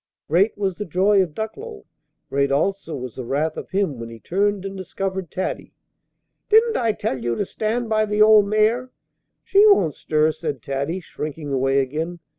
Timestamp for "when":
3.99-4.09